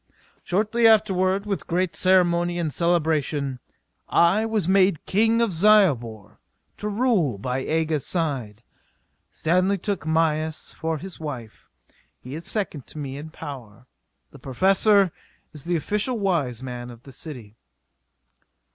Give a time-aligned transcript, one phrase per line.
[0.43, 3.59] Shortly afterward, with great ceremony and celebration,
[4.09, 6.39] I was made King of Zyobor,
[6.77, 8.63] to rule by Aga's side.
[9.31, 11.69] Stanley took Mayis for his wife.
[12.19, 13.85] He is second to me in power.
[14.31, 15.11] The Professor
[15.53, 17.55] is the official wise man of the city.